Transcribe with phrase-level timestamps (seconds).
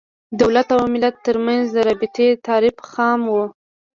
[0.33, 3.35] د دولت او ملت تر منځ د رابطې تعریف خام و.